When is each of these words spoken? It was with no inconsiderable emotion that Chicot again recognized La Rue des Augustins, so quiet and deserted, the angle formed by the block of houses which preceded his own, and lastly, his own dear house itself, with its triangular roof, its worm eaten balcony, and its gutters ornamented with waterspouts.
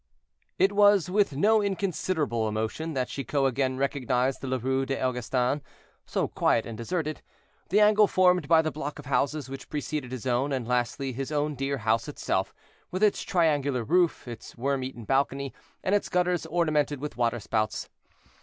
It 0.57 0.71
was 0.71 1.11
with 1.11 1.35
no 1.35 1.61
inconsiderable 1.61 2.47
emotion 2.47 2.93
that 2.95 3.09
Chicot 3.09 3.45
again 3.45 3.77
recognized 3.77 4.43
La 4.43 4.57
Rue 4.59 4.83
des 4.83 4.99
Augustins, 4.99 5.61
so 6.07 6.27
quiet 6.27 6.65
and 6.65 6.75
deserted, 6.75 7.21
the 7.69 7.79
angle 7.81 8.07
formed 8.07 8.47
by 8.47 8.63
the 8.63 8.71
block 8.71 8.97
of 8.97 9.05
houses 9.05 9.47
which 9.47 9.69
preceded 9.69 10.11
his 10.11 10.25
own, 10.25 10.51
and 10.51 10.67
lastly, 10.67 11.13
his 11.13 11.31
own 11.31 11.53
dear 11.53 11.77
house 11.77 12.07
itself, 12.07 12.51
with 12.89 13.03
its 13.03 13.21
triangular 13.21 13.83
roof, 13.83 14.27
its 14.27 14.57
worm 14.57 14.83
eaten 14.83 15.05
balcony, 15.05 15.53
and 15.83 15.93
its 15.93 16.09
gutters 16.09 16.47
ornamented 16.47 16.99
with 16.99 17.15
waterspouts. 17.15 17.87